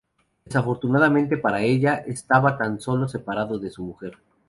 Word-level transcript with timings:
Desafortunadamente 0.45 1.37
para 1.37 1.61
ella, 1.61 2.03
estaba 2.07 2.57
tan 2.57 2.79
solo 2.81 3.07
separado 3.07 3.59
de 3.59 3.69
su 3.69 3.83
mujer. 3.83 4.13